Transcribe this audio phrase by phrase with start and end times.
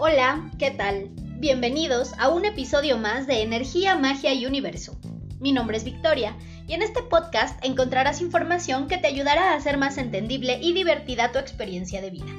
[0.00, 1.08] Hola, ¿qué tal?
[1.40, 4.96] Bienvenidos a un episodio más de Energía, Magia y Universo.
[5.40, 6.36] Mi nombre es Victoria
[6.68, 11.32] y en este podcast encontrarás información que te ayudará a hacer más entendible y divertida
[11.32, 12.32] tu experiencia de vida.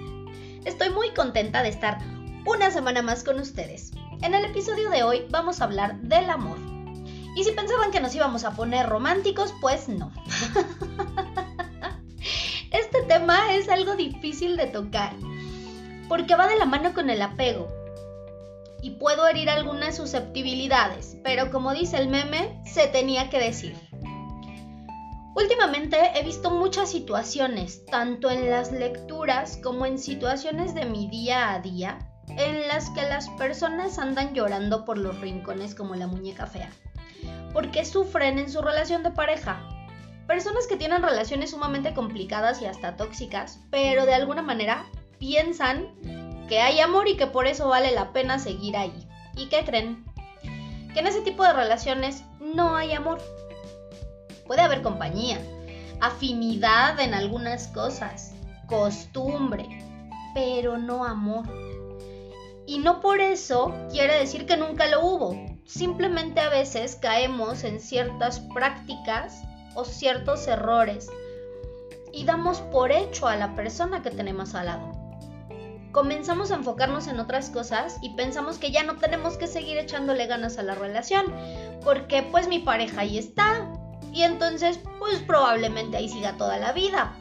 [0.64, 1.98] Estoy muy contenta de estar
[2.46, 3.92] una semana más con ustedes.
[4.22, 6.60] En el episodio de hoy vamos a hablar del amor.
[7.36, 10.14] Y si pensaban que nos íbamos a poner románticos, pues no.
[12.72, 15.12] este tema es algo difícil de tocar
[16.10, 17.72] porque va de la mano con el apego.
[18.82, 23.78] Y puedo herir algunas susceptibilidades, pero como dice el meme, se tenía que decir.
[25.36, 31.54] Últimamente he visto muchas situaciones, tanto en las lecturas como en situaciones de mi día
[31.54, 36.48] a día, en las que las personas andan llorando por los rincones como la muñeca
[36.48, 36.72] fea,
[37.54, 39.62] porque sufren en su relación de pareja.
[40.28, 44.86] Personas que tienen relaciones sumamente complicadas y hasta tóxicas, pero de alguna manera
[45.20, 45.88] piensan
[46.48, 49.08] que hay amor y que por eso vale la pena seguir ahí.
[49.36, 50.04] ¿Y qué creen?
[50.94, 53.22] Que en ese tipo de relaciones no hay amor.
[54.48, 55.40] Puede haber compañía,
[56.02, 58.34] afinidad en algunas cosas,
[58.66, 59.68] costumbre,
[60.34, 61.46] pero no amor.
[62.66, 65.36] Y no por eso quiere decir que nunca lo hubo.
[65.66, 69.44] Simplemente a veces caemos en ciertas prácticas
[69.76, 71.08] o ciertos errores
[72.12, 74.99] y damos por hecho a la persona que tenemos al lado
[75.92, 80.28] comenzamos a enfocarnos en otras cosas y pensamos que ya no tenemos que seguir echándole
[80.28, 81.26] ganas a la relación,
[81.84, 83.72] porque pues mi pareja ahí está
[84.14, 87.16] y entonces pues probablemente ahí siga toda la vida.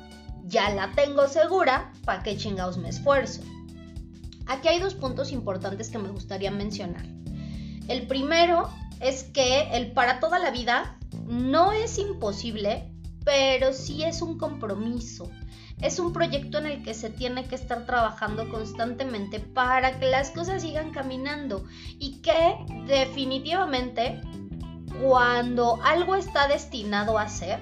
[0.44, 3.42] Ya la tengo segura, ¿para qué chingados me esfuerzo?
[4.46, 7.04] Aquí hay dos puntos importantes que me gustaría mencionar.
[7.86, 12.90] El primero es que el para toda la vida no es imposible,
[13.24, 15.30] pero sí es un compromiso
[15.80, 20.30] es un proyecto en el que se tiene que estar trabajando constantemente para que las
[20.30, 21.64] cosas sigan caminando
[21.98, 24.20] y que definitivamente
[25.00, 27.60] cuando algo está destinado a ser,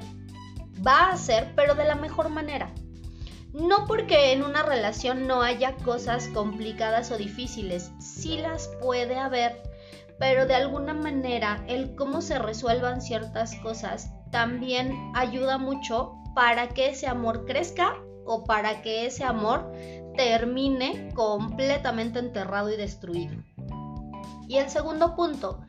[0.87, 2.73] va a ser, pero de la mejor manera.
[3.53, 9.63] No porque en una relación no haya cosas complicadas o difíciles, sí las puede haber,
[10.19, 16.91] pero de alguna manera el cómo se resuelvan ciertas cosas también ayuda mucho para que
[16.91, 19.73] ese amor crezca o para que ese amor
[20.19, 23.43] termine completamente enterrado y destruido.
[24.47, 25.63] Y el segundo punto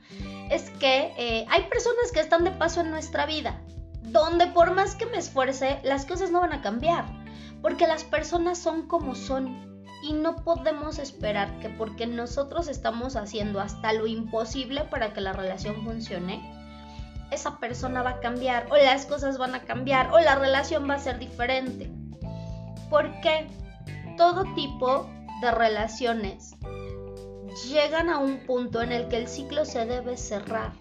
[0.51, 3.61] es que eh, hay personas que están de paso en nuestra vida,
[4.01, 7.05] donde por más que me esfuerce, las cosas no van a cambiar,
[7.61, 13.61] porque las personas son como son y no podemos esperar que porque nosotros estamos haciendo
[13.61, 16.56] hasta lo imposible para que la relación funcione,
[17.31, 20.95] esa persona va a cambiar o las cosas van a cambiar o la relación va
[20.95, 21.89] a ser diferente.
[22.89, 23.47] Porque
[24.17, 25.09] todo tipo
[25.41, 26.55] de relaciones
[27.65, 30.71] llegan a un punto en el que el ciclo se debe cerrar,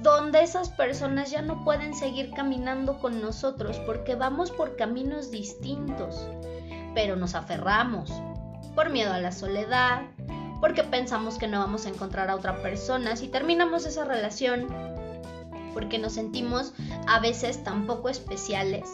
[0.00, 6.28] donde esas personas ya no pueden seguir caminando con nosotros porque vamos por caminos distintos,
[6.94, 8.12] pero nos aferramos
[8.74, 10.02] por miedo a la soledad,
[10.60, 14.68] porque pensamos que no vamos a encontrar a otra persona si terminamos esa relación
[15.72, 16.72] porque nos sentimos
[17.06, 18.88] a veces tan poco especiales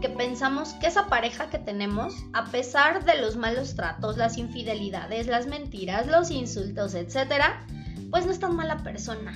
[0.00, 5.26] que pensamos que esa pareja que tenemos, a pesar de los malos tratos, las infidelidades,
[5.26, 7.66] las mentiras, los insultos, etcétera,
[8.10, 9.32] pues no es tan mala persona.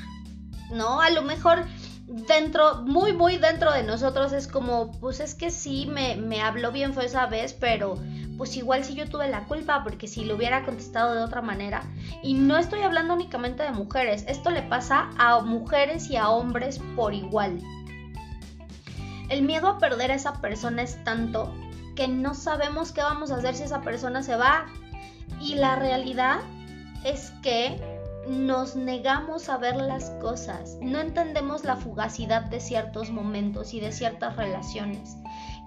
[0.71, 1.01] ¿No?
[1.01, 1.65] A lo mejor
[2.07, 6.73] dentro, muy, muy dentro de nosotros es como, pues es que sí, me, me habló
[6.73, 7.99] bien fue esa vez, pero
[8.39, 11.83] pues igual si yo tuve la culpa, porque si lo hubiera contestado de otra manera.
[12.23, 16.81] Y no estoy hablando únicamente de mujeres, esto le pasa a mujeres y a hombres
[16.97, 17.59] por igual.
[19.29, 21.53] El miedo a perder a esa persona es tanto
[21.97, 24.67] que no sabemos qué vamos a hacer si esa persona se va.
[25.41, 26.39] Y la realidad
[27.05, 27.79] es que
[28.29, 33.91] nos negamos a ver las cosas, no entendemos la fugacidad de ciertos momentos y de
[33.91, 35.17] ciertas relaciones.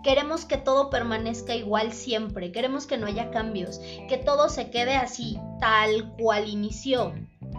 [0.04, 4.96] Queremos que todo permanezca igual siempre, queremos que no haya cambios, que todo se quede
[4.96, 7.14] así, tal cual inició.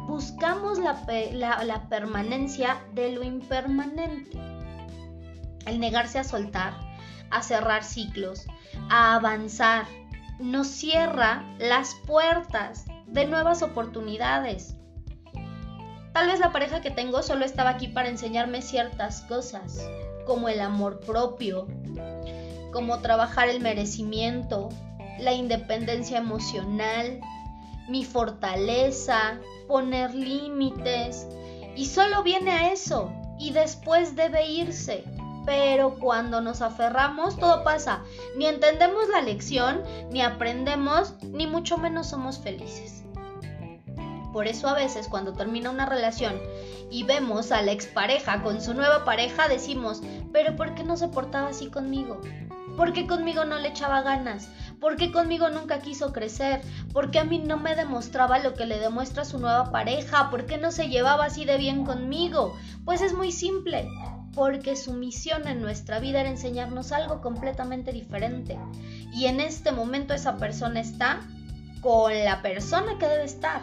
[0.08, 4.36] Buscamos la, permanencia de lo impermanente.
[5.66, 6.74] El negarse a soltar,
[7.30, 8.46] a cerrar ciclos,
[8.90, 9.86] a avanzar,
[10.40, 14.74] nos cierra las puertas de nuevas oportunidades.
[16.12, 19.78] Tal vez la pareja que tengo solo estaba aquí para enseñarme ciertas cosas,
[20.26, 21.66] como el amor propio,
[22.72, 24.68] como trabajar el merecimiento,
[25.18, 27.20] la independencia emocional,
[27.88, 29.38] mi fortaleza,
[29.68, 31.26] poner límites.
[31.76, 35.04] Y solo viene a eso y después debe irse.
[35.44, 38.02] Pero cuando nos aferramos todo pasa.
[38.36, 43.02] Ni entendemos la lección, ni aprendemos, ni mucho menos somos felices.
[44.32, 46.34] Por eso a veces cuando termina una relación
[46.90, 50.02] y vemos a la expareja con su nueva pareja, decimos,
[50.32, 52.20] pero ¿por qué no se portaba así conmigo?
[52.76, 54.48] ¿Por qué conmigo no le echaba ganas?
[54.80, 56.62] ¿Por qué conmigo nunca quiso crecer?
[56.92, 60.30] ¿Por qué a mí no me demostraba lo que le demuestra su nueva pareja?
[60.30, 62.56] ¿Por qué no se llevaba así de bien conmigo?
[62.84, 63.88] Pues es muy simple,
[64.34, 68.58] porque su misión en nuestra vida era enseñarnos algo completamente diferente.
[69.12, 71.20] Y en este momento esa persona está
[71.82, 73.60] con la persona que debe estar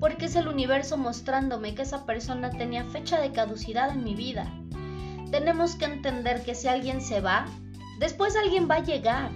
[0.00, 4.52] porque es el universo mostrándome que esa persona tenía fecha de caducidad en mi vida.
[5.30, 7.46] Tenemos que entender que si alguien se va,
[7.98, 9.30] después alguien va a llegar.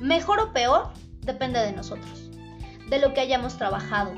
[0.00, 2.30] Mejor o peor, depende de nosotros,
[2.88, 4.12] de lo que hayamos trabajado,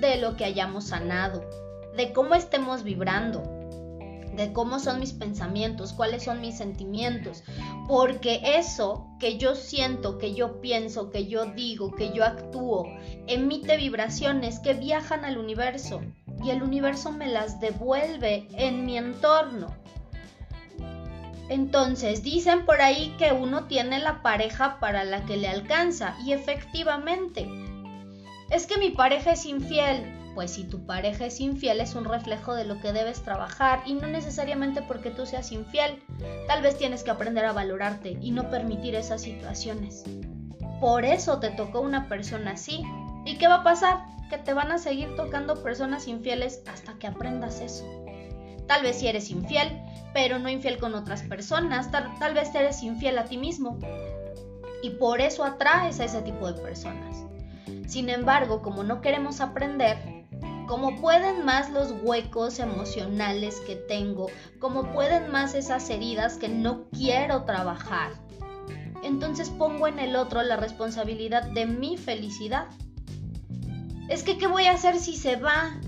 [0.00, 1.44] de lo que hayamos sanado,
[1.96, 3.42] de cómo estemos vibrando,
[4.36, 7.42] de cómo son mis pensamientos, cuáles son mis sentimientos,
[7.88, 12.86] porque eso que yo siento, que yo pienso, que yo digo, que yo actúo,
[13.26, 16.02] emite vibraciones que viajan al universo
[16.44, 19.74] y el universo me las devuelve en mi entorno.
[21.48, 26.32] Entonces, dicen por ahí que uno tiene la pareja para la que le alcanza y
[26.32, 27.48] efectivamente,
[28.50, 32.54] es que mi pareja es infiel, pues si tu pareja es infiel es un reflejo
[32.54, 36.00] de lo que debes trabajar y no necesariamente porque tú seas infiel.
[36.46, 40.04] Tal vez tienes que aprender a valorarte y no permitir esas situaciones.
[40.80, 42.84] Por eso te tocó una persona así.
[43.24, 43.98] ¿Y qué va a pasar?
[44.30, 47.84] Que te van a seguir tocando personas infieles hasta que aprendas eso.
[48.68, 49.82] Tal vez si eres infiel,
[50.14, 53.76] pero no infiel con otras personas, tal, tal vez eres infiel a ti mismo.
[54.84, 57.24] Y por eso atraes a ese tipo de personas.
[57.88, 60.17] Sin embargo, como no queremos aprender,
[60.68, 64.26] como pueden más los huecos emocionales que tengo,
[64.60, 68.12] como pueden más esas heridas que no quiero trabajar.
[69.02, 72.66] Entonces pongo en el otro la responsabilidad de mi felicidad.
[74.08, 75.80] Es que, ¿qué voy a hacer si se va?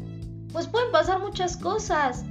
[0.52, 2.24] Pues pueden pasar muchas cosas.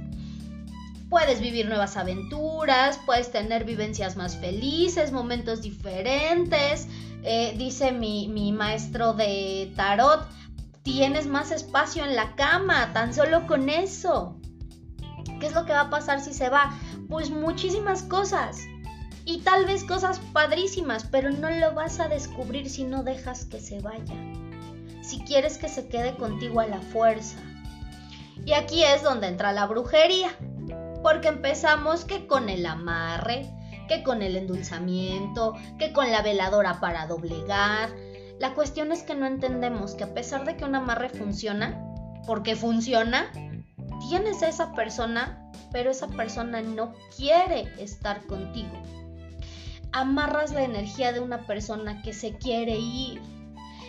[1.08, 6.88] Puedes vivir nuevas aventuras, puedes tener vivencias más felices, momentos diferentes.
[7.22, 10.26] Eh, dice mi, mi maestro de tarot,
[10.92, 14.36] tienes más espacio en la cama, tan solo con eso.
[15.38, 16.74] ¿Qué es lo que va a pasar si se va?
[17.08, 18.58] Pues muchísimas cosas.
[19.24, 23.60] Y tal vez cosas padrísimas, pero no lo vas a descubrir si no dejas que
[23.60, 24.14] se vaya.
[25.00, 27.38] Si quieres que se quede contigo a la fuerza.
[28.44, 30.30] Y aquí es donde entra la brujería.
[31.04, 33.48] Porque empezamos que con el amarre,
[33.88, 37.90] que con el endulzamiento, que con la veladora para doblegar,
[38.40, 41.78] la cuestión es que no entendemos que a pesar de que un amarre funciona,
[42.26, 43.30] porque funciona,
[44.08, 48.82] tienes a esa persona, pero esa persona no quiere estar contigo.
[49.92, 53.20] Amarras la energía de una persona que se quiere ir.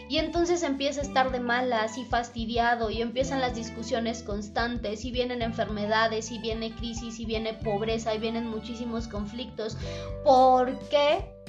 [0.09, 5.11] Y entonces empieza a estar de malas y fastidiado y empiezan las discusiones constantes y
[5.11, 9.77] vienen enfermedades y viene crisis y viene pobreza y vienen muchísimos conflictos.
[10.25, 11.40] ¿Por qué?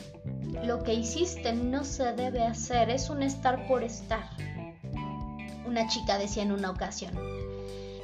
[0.62, 4.30] Lo que hiciste no se debe hacer, es un estar por estar.
[5.66, 7.18] Una chica decía en una ocasión,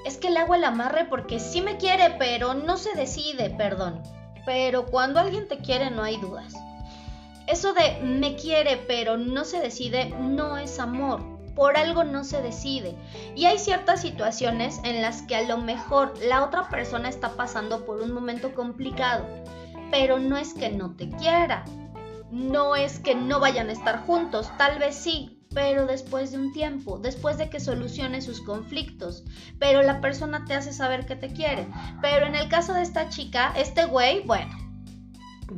[0.05, 4.03] es que le hago el amarre porque sí me quiere, pero no se decide, perdón.
[4.45, 6.55] Pero cuando alguien te quiere no hay dudas.
[7.47, 11.23] Eso de me quiere pero no se decide no es amor.
[11.55, 12.97] Por algo no se decide.
[13.37, 17.87] Y hay ciertas situaciones en las que a lo mejor la otra persona está pasando
[17.87, 19.25] por un momento complicado.
[19.93, 21.65] Pero no es que no te quiera
[22.31, 26.53] no es que no vayan a estar juntos, tal vez sí, pero después de un
[26.53, 29.25] tiempo, después de que solucione sus conflictos,
[29.59, 31.67] pero la persona te hace saber que te quiere.
[32.03, 34.53] Pero en el caso de esta chica, este güey, bueno,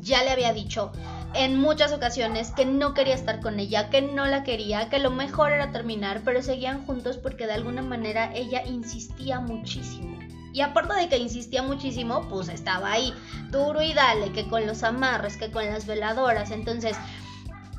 [0.00, 0.92] ya le había dicho
[1.34, 5.10] en muchas ocasiones que no quería estar con ella, que no la quería, que lo
[5.10, 10.19] mejor era terminar, pero seguían juntos porque de alguna manera ella insistía muchísimo.
[10.52, 13.14] Y aparte de que insistía muchísimo, pues estaba ahí,
[13.50, 16.50] duro y dale, que con los amarres, que con las veladoras.
[16.50, 16.96] Entonces,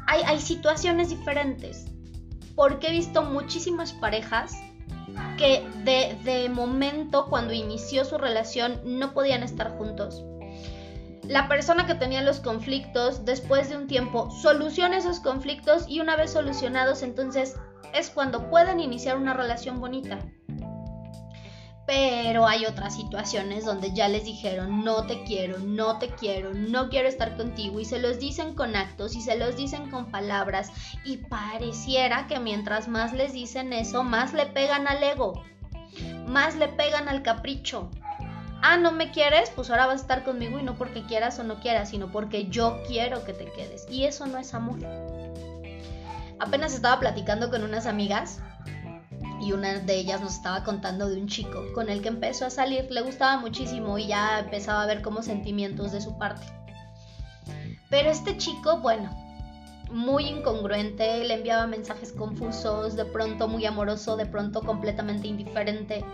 [0.07, 1.85] hay, situaciones diferentes.
[2.55, 4.53] Porque he visto muchísimas parejas
[5.37, 10.23] que de, de momento, cuando inició su relación, no podían estar juntos.
[11.27, 16.15] La persona que tenía los conflictos, después de un tiempo, soluciona esos conflictos y una
[16.15, 17.55] vez solucionados, entonces
[17.93, 20.19] es cuando pueden iniciar una relación bonita.
[21.91, 26.87] Pero hay otras situaciones donde ya les dijeron, no te quiero, no te quiero, no
[26.87, 30.71] quiero estar contigo y se los dicen con actos y se los dicen con palabras
[31.03, 35.43] y pareciera que mientras más les dicen eso, más le pegan al ego,
[36.27, 37.91] más le pegan al capricho.
[38.61, 41.43] Ah, no me quieres, pues ahora vas a estar conmigo y no porque quieras o
[41.43, 43.85] no quieras, sino porque yo quiero que te quedes.
[43.91, 44.79] Y eso no es amor.
[46.39, 48.39] Apenas estaba platicando con unas amigas
[49.41, 52.49] y una de ellas nos estaba contando de un chico con el que empezó a
[52.49, 56.45] salir, le gustaba muchísimo y ya empezaba a ver como sentimientos de su parte.
[57.89, 59.09] Pero este chico, bueno,
[59.91, 66.05] muy incongruente, le enviaba mensajes confusos, de pronto muy amoroso, de pronto completamente indiferente.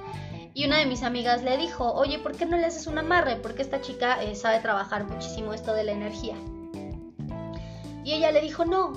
[0.53, 3.35] Y una de mis amigas le dijo, oye, ¿por qué no le haces un amarre?
[3.35, 6.35] Porque esta chica eh, sabe trabajar muchísimo esto de la energía.
[8.03, 8.93] Y ella le dijo, no,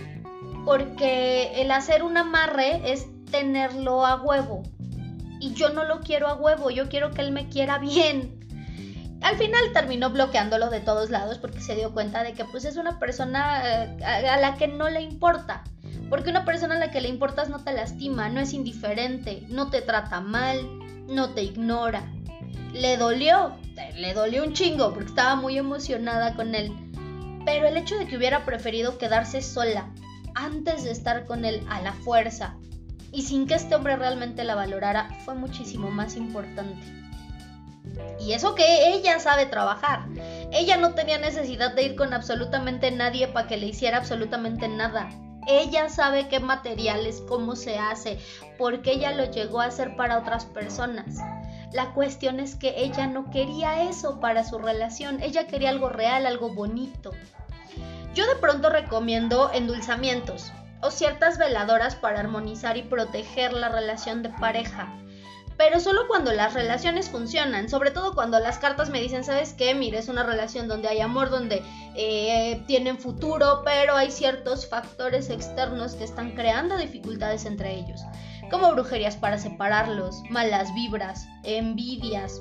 [0.64, 4.62] porque el hacer un amarre es tenerlo a huevo.
[5.40, 8.38] Y yo no lo quiero a huevo, yo quiero que él me quiera bien.
[9.22, 12.76] Al final terminó bloqueándolo de todos lados porque se dio cuenta de que pues es
[12.76, 15.62] una persona eh, a la que no le importa.
[16.08, 19.70] Porque una persona a la que le importas no te lastima, no es indiferente, no
[19.70, 20.58] te trata mal,
[21.06, 22.02] no te ignora.
[22.72, 23.56] Le dolió,
[23.96, 26.72] le dolió un chingo porque estaba muy emocionada con él.
[27.44, 29.88] Pero el hecho de que hubiera preferido quedarse sola
[30.34, 32.56] antes de estar con él a la fuerza
[33.12, 37.00] y sin que este hombre realmente la valorara fue muchísimo más importante.
[38.20, 40.06] Y eso que ella sabe trabajar.
[40.52, 45.08] Ella no tenía necesidad de ir con absolutamente nadie para que le hiciera absolutamente nada.
[45.48, 48.18] Ella sabe qué materiales, cómo se hace,
[48.58, 51.16] porque ella lo llegó a hacer para otras personas.
[51.72, 56.26] La cuestión es que ella no quería eso para su relación, ella quería algo real,
[56.26, 57.12] algo bonito.
[58.14, 60.52] Yo de pronto recomiendo endulzamientos
[60.82, 64.96] o ciertas veladoras para armonizar y proteger la relación de pareja.
[65.60, 69.74] Pero solo cuando las relaciones funcionan, sobre todo cuando las cartas me dicen, ¿sabes qué?
[69.74, 71.62] Mira, es una relación donde hay amor, donde
[71.96, 78.00] eh, tienen futuro, pero hay ciertos factores externos que están creando dificultades entre ellos,
[78.50, 82.40] como brujerías para separarlos, malas vibras, envidias,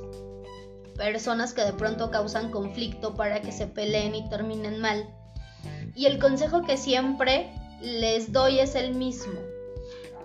[0.95, 5.13] personas que de pronto causan conflicto para que se peleen y terminen mal.
[5.93, 9.39] Y el consejo que siempre les doy es el mismo.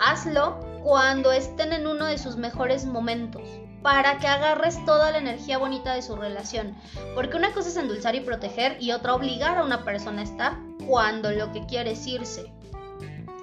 [0.01, 3.43] Hazlo cuando estén en uno de sus mejores momentos,
[3.83, 6.75] para que agarres toda la energía bonita de su relación.
[7.15, 10.59] Porque una cosa es endulzar y proteger y otra obligar a una persona a estar
[10.87, 12.53] cuando lo que quiere es irse.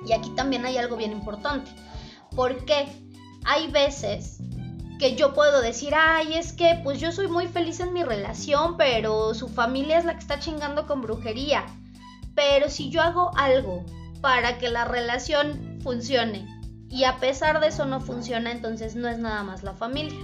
[0.05, 1.71] Y aquí también hay algo bien importante.
[2.35, 2.87] Porque
[3.45, 4.39] hay veces
[4.97, 8.77] que yo puedo decir, ay, es que pues yo soy muy feliz en mi relación,
[8.77, 11.65] pero su familia es la que está chingando con brujería.
[12.35, 13.83] Pero si yo hago algo
[14.21, 16.47] para que la relación funcione
[16.89, 20.19] y a pesar de eso no funciona, entonces no es nada más la familia.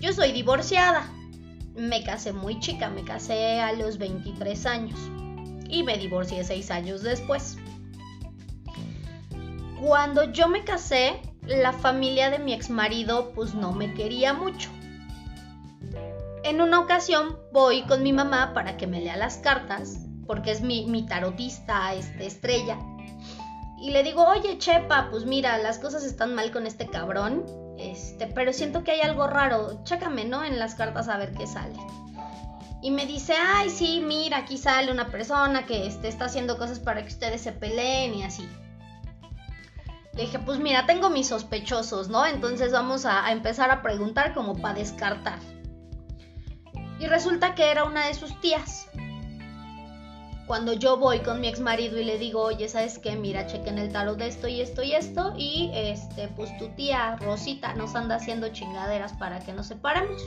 [0.00, 1.06] Yo soy divorciada.
[1.76, 4.98] Me casé muy chica, me casé a los 23 años
[5.68, 7.56] y me divorcié 6 años después.
[9.80, 14.70] Cuando yo me casé, la familia de mi ex marido pues no me quería mucho.
[16.42, 20.60] En una ocasión voy con mi mamá para que me lea las cartas porque es
[20.60, 22.78] mi, tarotista este, estrella.
[23.80, 27.44] Y le digo, oye Chepa, pues mira, las cosas están mal con este cabrón,
[27.78, 30.44] este, pero siento que hay algo raro, chécame, ¿no?
[30.44, 31.74] En las cartas a ver qué sale.
[32.82, 36.78] Y me dice, ay, sí, mira, aquí sale una persona que este, está haciendo cosas
[36.78, 38.48] para que ustedes se peleen y así.
[40.12, 42.26] Le dije, pues mira, tengo mis sospechosos, ¿no?
[42.26, 45.38] Entonces vamos a empezar a preguntar como para descartar.
[47.00, 48.87] Y resulta que era una de sus tías
[50.48, 53.14] cuando yo voy con mi ex marido y le digo, oye, ¿sabes qué?
[53.14, 55.34] Mira, chequen el tarot de esto y esto y esto.
[55.36, 60.22] Y este, pues tu tía Rosita nos anda haciendo chingaderas para que nos separemos.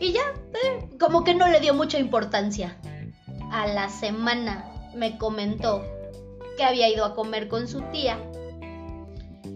[0.00, 0.22] Y ya,
[0.64, 2.76] eh, como que no le dio mucha importancia.
[3.52, 5.84] A la semana me comentó
[6.56, 8.18] que había ido a comer con su tía.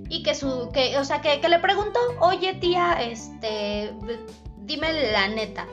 [0.08, 3.92] Y que su, que, o sea, que, que le preguntó, oye tía, este,
[4.58, 5.66] dime la neta,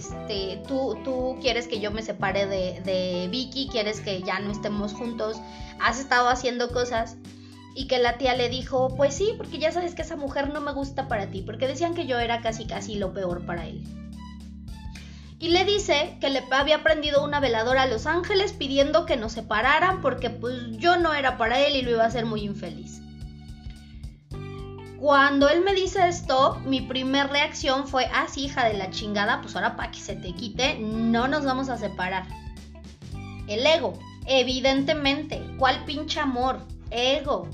[0.00, 4.50] este, tú, tú quieres que yo me separe de, de Vicky, quieres que ya no
[4.50, 5.36] estemos juntos,
[5.80, 7.16] has estado haciendo cosas.
[7.72, 10.60] Y que la tía le dijo, pues sí, porque ya sabes que esa mujer no
[10.60, 13.84] me gusta para ti, porque decían que yo era casi casi lo peor para él.
[15.38, 19.32] Y le dice que le había prendido una veladora a Los Ángeles pidiendo que nos
[19.32, 22.99] separaran porque pues yo no era para él y lo iba a hacer muy infeliz.
[25.00, 29.40] Cuando él me dice esto, mi primer reacción fue, ah, sí, hija de la chingada,
[29.40, 32.26] pues ahora para que se te quite, no nos vamos a separar.
[33.48, 35.42] El ego, evidentemente.
[35.58, 36.60] ¿Cuál pinche amor?
[36.90, 37.48] Ego.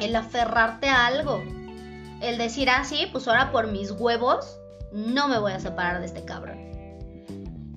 [0.00, 1.40] El aferrarte a algo.
[2.20, 4.58] El decir, ah, sí, pues ahora por mis huevos,
[4.92, 6.58] no me voy a separar de este cabrón.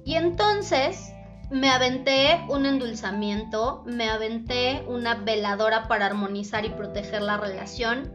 [0.03, 1.13] Y entonces
[1.51, 8.11] me aventé un endulzamiento, me aventé una veladora para armonizar y proteger la relación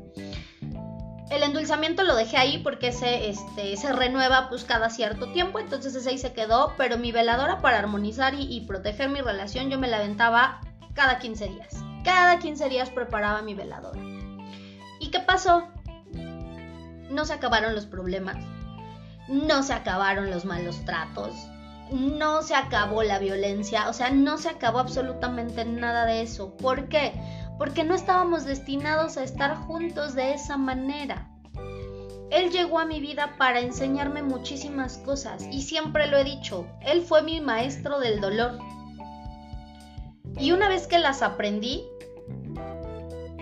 [1.30, 5.94] el endulzamiento lo dejé ahí porque se, este, se renueva pues cada cierto tiempo, entonces
[5.94, 9.78] ese ahí se quedó, pero mi veladora para armonizar y, y proteger mi relación yo
[9.78, 10.60] me la aventaba
[10.94, 11.76] cada 15 días.
[12.04, 14.00] Cada 15 días preparaba mi veladora.
[15.00, 15.68] ¿Y qué pasó?
[17.10, 18.36] No se acabaron los problemas,
[19.28, 21.34] no se acabaron los malos tratos,
[21.90, 26.56] no se acabó la violencia, o sea, no se acabó absolutamente nada de eso.
[26.56, 27.12] ¿Por qué?
[27.58, 31.28] Porque no estábamos destinados a estar juntos de esa manera.
[32.30, 37.02] Él llegó a mi vida para enseñarme muchísimas cosas y siempre lo he dicho, él
[37.02, 38.58] fue mi maestro del dolor.
[40.38, 41.84] Y una vez que las aprendí,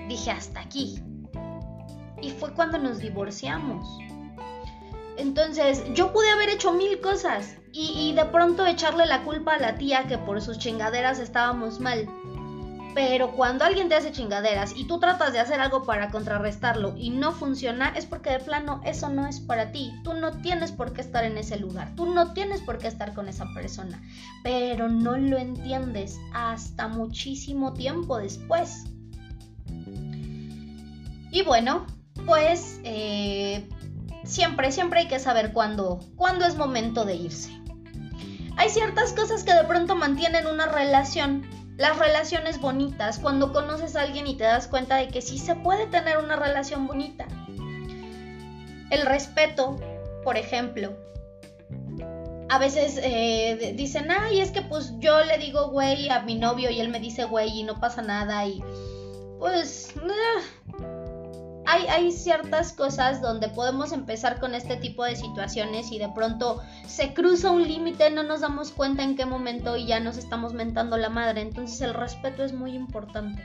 [0.09, 1.03] dije hasta aquí.
[2.23, 3.87] Y fue cuando nos divorciamos.
[5.19, 9.75] Entonces, yo pude haber hecho mil cosas y, de pronto echarle la culpa a la
[9.77, 12.09] tía que por sus chingaderas estábamos mal.
[12.97, 17.11] Pero cuando alguien te hace chingaderas y tú tratas de hacer algo para contrarrestarlo y
[17.11, 19.93] no funciona, es porque de plano eso no es para ti.
[20.03, 21.95] Tú no tienes por qué estar en ese lugar.
[21.95, 24.01] Tú no tienes por qué estar con esa persona.
[24.43, 28.85] Pero no lo entiendes hasta muchísimo tiempo después.
[31.31, 31.85] Y bueno,
[32.25, 33.69] pues eh,
[34.25, 37.51] siempre, siempre hay que saber cuándo, cuándo es momento de irse.
[38.57, 41.47] Hay ciertas cosas que de pronto mantienen una relación.
[41.77, 45.55] Las relaciones bonitas, cuando conoces a alguien y te das cuenta de que sí se
[45.55, 47.27] puede tener una relación bonita.
[48.91, 49.77] El respeto,
[50.25, 50.97] por ejemplo.
[52.49, 56.71] A veces eh, dicen, ay, es que pues yo le digo güey a mi novio
[56.71, 58.63] y él me dice güey y no pasa nada y
[59.39, 59.95] pues...
[59.97, 60.96] Eh,
[61.67, 67.13] hay, ciertas cosas donde podemos empezar con este tipo de situaciones y de pronto se
[67.13, 70.97] cruza un límite, no nos damos cuenta en qué momento y ya nos estamos mentando
[70.97, 71.41] la madre.
[71.41, 73.43] Entonces el respeto es muy importante.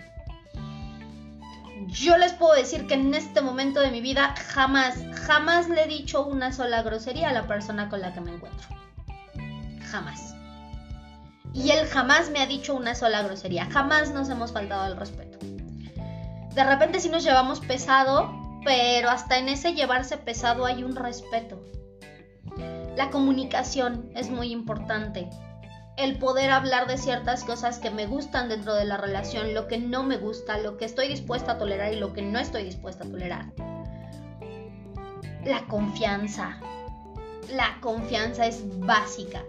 [1.87, 5.87] Yo les puedo decir que en este momento de mi vida jamás, jamás le he
[5.87, 8.67] dicho una sola grosería a la persona con la que me encuentro.
[9.89, 10.35] Jamás.
[11.53, 13.65] Y él jamás me ha dicho una sola grosería.
[13.71, 15.39] Jamás nos hemos faltado al respeto
[16.53, 18.29] de repente sí nos llevamos pesado,
[18.65, 21.63] pero hasta en ese llevarse pesado hay un respeto.
[22.97, 25.29] La comunicación es muy importante.
[25.97, 29.77] El poder hablar de ciertas cosas que me gustan dentro de la relación, lo que
[29.77, 33.05] no me gusta, lo que estoy dispuesta a tolerar y lo que no estoy dispuesta
[33.05, 33.45] a tolerar.
[35.45, 36.59] La confianza.
[37.53, 39.43] La confianza es básica.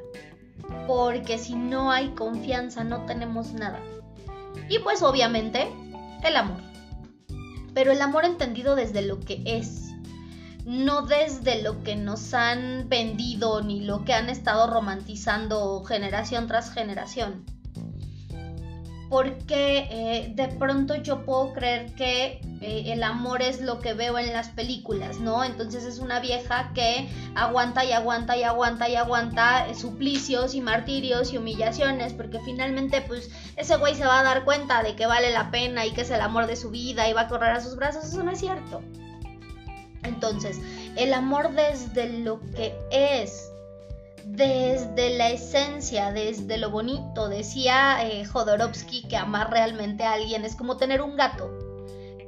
[0.87, 3.81] Porque si no hay confianza no tenemos nada.
[4.69, 5.69] Y pues obviamente
[6.25, 6.72] el amor
[7.75, 9.91] pero el amor entendido desde lo que es,
[10.65, 16.73] no desde lo que nos han vendido ni lo que han estado romantizando generación tras
[16.73, 17.45] generación
[19.13, 24.19] porque eh, de pronto yo puedo creer que eh, el amor es lo que veo
[24.19, 25.45] en las películas, ¿no?
[25.45, 30.63] Entonces es una vieja que aguanta y aguanta y aguanta y aguanta eh, suplicios y
[30.63, 35.05] martirios y humillaciones, porque finalmente pues ese güey se va a dar cuenta de que
[35.05, 37.51] vale la pena y que es el amor de su vida y va a correr
[37.51, 38.81] a sus brazos, eso no es cierto.
[40.05, 40.59] Entonces,
[40.97, 43.52] el amor desde lo que es,
[44.25, 47.29] desde la esencia, desde lo bonito.
[47.29, 51.51] Decía eh, Jodorowsky que amar realmente a alguien es como tener un gato.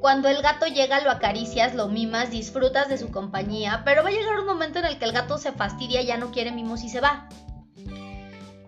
[0.01, 4.13] Cuando el gato llega lo acaricias, lo mimas, disfrutas de su compañía, pero va a
[4.13, 6.91] llegar un momento en el que el gato se fastidia, ya no quiere mimos y
[6.91, 7.27] se va.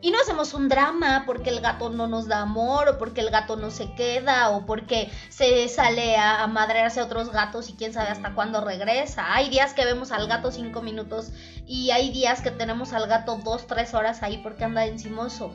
[0.06, 3.30] Y no hacemos un drama porque el gato no nos da amor o porque el
[3.30, 7.92] gato no se queda o porque se sale a, madrearse a otros gatos y quién
[7.92, 9.34] sabe hasta cuándo regresa.
[9.34, 11.32] Hay días que vemos al gato cinco minutos
[11.66, 15.52] y hay días que tenemos al gato dos, tres horas ahí porque anda encimoso.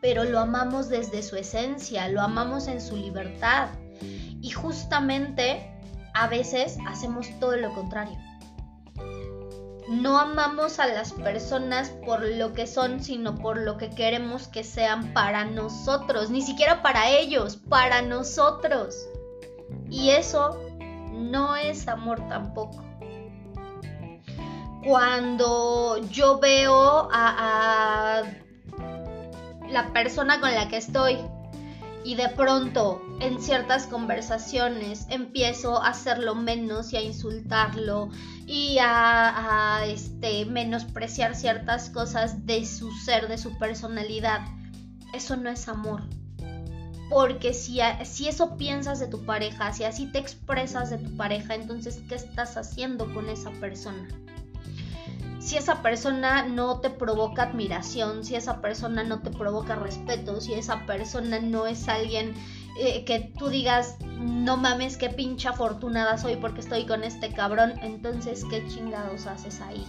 [0.00, 3.70] Pero lo amamos desde su esencia, lo amamos en su libertad.
[4.40, 5.68] Y justamente
[6.14, 8.20] a veces hacemos todo lo contrario
[9.92, 14.64] no amamos a las personas por lo que son, sino por lo que queremos que
[14.64, 19.06] sean para nosotros, ni siquiera para ellos, para nosotros.
[19.90, 20.58] Y eso
[21.12, 22.82] no es amor tampoco.
[24.82, 28.22] Cuando yo veo a,
[29.68, 31.18] la persona con la que estoy
[32.04, 38.10] y de pronto en ciertas conversaciones empiezo a hacerlo menos y a insultarlo
[38.46, 44.40] y a, este, menospreciar ciertas cosas de su ser, de su personalidad.
[45.14, 46.02] Eso no es amor.
[47.08, 51.54] Porque si, si eso piensas de tu pareja, si así te expresas de tu pareja,
[51.54, 54.08] entonces ¿qué estás haciendo con esa persona?
[55.42, 60.54] Si esa persona no te provoca admiración, si esa persona no te provoca respeto, si
[60.54, 62.34] esa persona no es alguien
[62.78, 67.72] eh, que tú digas, no mames, qué pincha afortunada soy porque estoy con este cabrón,
[67.82, 69.84] entonces, ¿qué chingados haces ahí?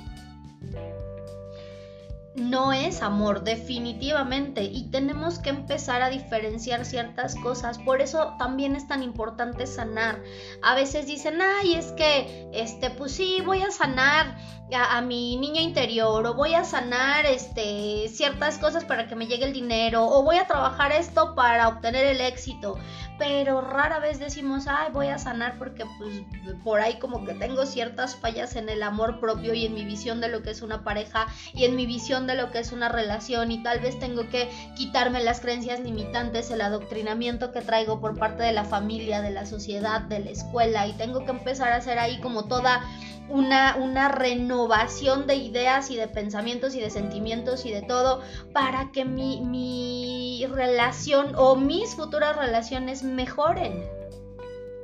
[2.36, 4.64] No es amor, definitivamente.
[4.64, 7.78] Y tenemos que empezar a diferenciar ciertas cosas.
[7.80, 10.22] Por eso también es tan importante sanar.
[10.62, 14.36] A veces dicen, ay, es que, este, pues sí, voy a sanar
[14.74, 19.46] a, mi niña interior, o voy a sanar, este, ciertas cosas para que me llegue
[19.46, 22.78] el dinero, o voy a trabajar esto para obtener el éxito.
[23.20, 26.22] Pero rara vez decimos, ay, voy a sanar porque, pues,
[26.64, 30.20] por ahí como que tengo ciertas fallas en el amor propio y en mi visión
[30.20, 32.90] de lo que es una pareja y en mi visión de lo que es una
[32.90, 38.18] relación y tal vez tengo que quitarme las creencias limitantes, el adoctrinamiento que traigo por
[38.18, 41.78] parte de la familia, de la sociedad, de la escuela y tengo que empezar a
[41.78, 42.82] hacer ahí como toda
[43.30, 48.22] una, una renovación de ideas y de pensamientos y de sentimientos y de todo
[48.54, 53.84] para que mi, mi relación o mis futuras relaciones mejoren.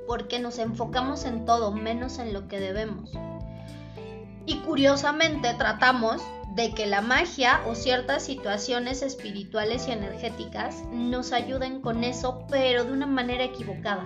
[0.08, 3.12] Porque nos enfocamos en todo, menos en lo que debemos.
[4.48, 6.24] Y curiosamente tratamos
[6.56, 12.86] de que la magia o ciertas situaciones espirituales y energéticas nos ayuden con eso, pero
[12.86, 14.04] de una manera equivocada.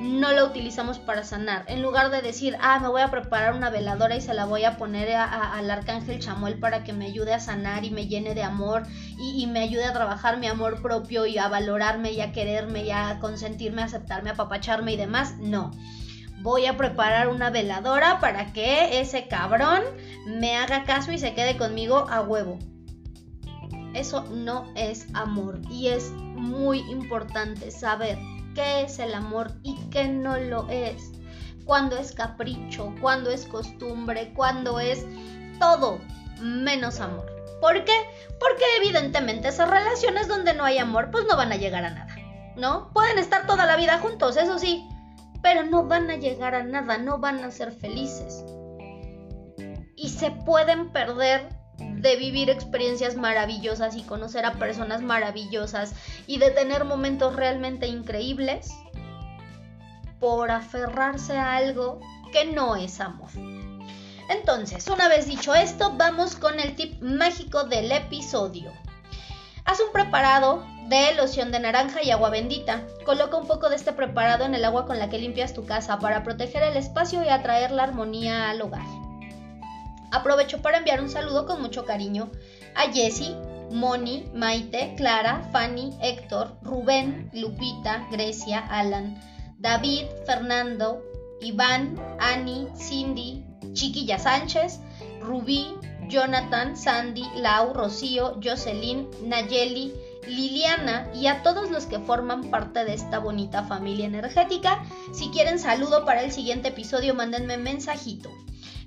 [0.00, 1.64] No la utilizamos para sanar.
[1.68, 4.64] En lugar de decir, ah, me voy a preparar una veladora y se la voy
[4.64, 8.42] a poner al arcángel Chamuel para que me ayude a sanar y me llene de
[8.42, 8.82] amor
[9.18, 12.84] y, y, me ayude a trabajar mi amor propio y a valorarme y a quererme
[12.84, 15.36] y a consentirme, a aceptarme, a apapacharme y demás.
[15.38, 15.70] No
[16.44, 19.82] voy a preparar una veladora para que ese cabrón
[20.26, 22.58] me haga caso y se quede conmigo a huevo.
[23.94, 28.18] Eso no es amor y es muy importante saber
[28.54, 31.12] qué es el amor y qué no lo es.
[31.64, 35.06] Cuando es capricho, cuando es costumbre, cuando es
[35.58, 35.98] todo
[36.42, 37.24] menos amor.
[37.62, 37.98] ¿Por qué?
[38.38, 42.14] Porque evidentemente esas relaciones donde no hay amor pues no van a llegar a nada.
[42.54, 42.92] ¿No?
[42.92, 44.86] Pueden estar toda la vida juntos, eso sí,
[45.44, 48.46] pero no van a llegar a nada, no van a ser felices.
[49.94, 55.92] Y se pueden perder de vivir experiencias maravillosas y conocer a personas maravillosas
[56.26, 58.72] y de tener momentos realmente increíbles
[60.18, 62.00] por aferrarse a algo
[62.32, 63.28] que no es amor.
[64.30, 68.72] Entonces, una vez dicho esto, vamos con el tip mágico del episodio.
[69.66, 72.82] Haz un preparado de loción de naranja y agua bendita.
[73.04, 75.98] Coloca un poco de este preparado en el agua con la que limpias tu casa
[75.98, 78.86] para proteger el espacio y atraer la armonía al hogar.
[80.10, 82.30] Aprovecho para enviar un saludo con mucho cariño
[82.76, 83.36] a Jessie,
[83.70, 89.18] Moni, Maite, Clara, Fanny, Héctor, Rubén, Lupita, Grecia, Alan,
[89.58, 91.02] David, Fernando,
[91.40, 94.80] Iván, Ani, Cindy, Chiquilla Sánchez,
[95.20, 95.74] Rubí,
[96.08, 99.92] Jonathan, Sandy, Lau, Rocío, Jocelyn, Nayeli,
[100.28, 104.82] Liliana y a todos los que forman parte de esta bonita familia energética.
[105.12, 108.30] Si quieren saludo para el siguiente episodio, mándenme mensajito.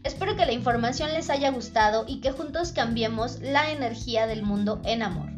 [0.04, 4.82] Espero que la información les haya gustado y que juntos cambiemos la energía del mundo
[4.86, 5.30] en amor.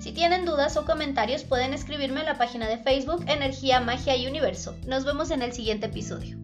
[0.00, 4.26] Si tienen dudas o comentarios pueden escribirme en la página de Facebook Energía, Magia y
[4.26, 4.76] Universo.
[4.86, 6.36] Nos vemos en el siguiente episodio.